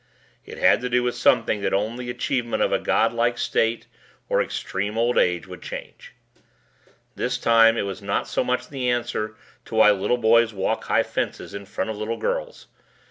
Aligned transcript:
It 0.47 0.57
had 0.57 0.81
to 0.81 0.89
do 0.89 1.03
with 1.03 1.13
something 1.13 1.61
that 1.61 1.75
only 1.75 2.05
the 2.05 2.09
achievement 2.11 2.63
of 2.63 2.71
a 2.73 2.79
God 2.79 3.13
like 3.13 3.37
state 3.37 3.85
or 4.29 4.41
extreme 4.41 4.97
old 4.97 5.15
age 5.19 5.45
would 5.45 5.61
change. 5.61 6.15
This 7.13 7.37
time 7.37 7.77
it 7.77 7.83
was 7.83 8.01
not 8.01 8.27
so 8.27 8.43
much 8.43 8.69
the 8.69 8.89
answer 8.89 9.35
to 9.65 9.75
why 9.75 9.91
little 9.91 10.17
boys 10.17 10.55
walk 10.55 10.85
high 10.85 11.03
fences 11.03 11.53
in 11.53 11.67
front 11.67 11.91
of 11.91 11.97
little 11.97 12.17
girls. 12.17 12.65